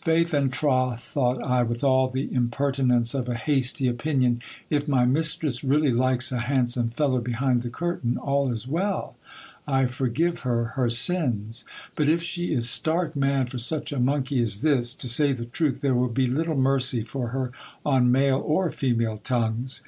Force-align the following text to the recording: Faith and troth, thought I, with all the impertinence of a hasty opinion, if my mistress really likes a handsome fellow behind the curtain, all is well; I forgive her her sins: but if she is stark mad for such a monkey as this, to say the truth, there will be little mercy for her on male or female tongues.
Faith 0.00 0.32
and 0.32 0.52
troth, 0.52 1.00
thought 1.00 1.42
I, 1.42 1.64
with 1.64 1.82
all 1.82 2.08
the 2.08 2.32
impertinence 2.32 3.14
of 3.14 3.28
a 3.28 3.34
hasty 3.34 3.88
opinion, 3.88 4.40
if 4.70 4.86
my 4.86 5.04
mistress 5.04 5.64
really 5.64 5.90
likes 5.90 6.30
a 6.30 6.38
handsome 6.38 6.90
fellow 6.90 7.18
behind 7.20 7.62
the 7.62 7.68
curtain, 7.68 8.16
all 8.16 8.52
is 8.52 8.68
well; 8.68 9.16
I 9.66 9.86
forgive 9.86 10.42
her 10.42 10.64
her 10.76 10.88
sins: 10.88 11.64
but 11.96 12.08
if 12.08 12.22
she 12.22 12.52
is 12.52 12.70
stark 12.70 13.16
mad 13.16 13.48
for 13.50 13.58
such 13.58 13.90
a 13.92 13.98
monkey 13.98 14.40
as 14.40 14.60
this, 14.60 14.94
to 14.94 15.08
say 15.08 15.32
the 15.32 15.46
truth, 15.46 15.80
there 15.80 15.96
will 15.96 16.06
be 16.06 16.26
little 16.28 16.54
mercy 16.56 17.02
for 17.02 17.30
her 17.30 17.50
on 17.84 18.12
male 18.12 18.38
or 18.38 18.70
female 18.70 19.18
tongues. 19.18 19.80